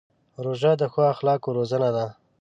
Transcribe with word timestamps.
روژه 0.43 0.71
د 0.79 0.83
ښو 0.91 1.01
اخلاقو 1.13 1.49
روزنه 1.57 1.89
ده. 1.95 2.05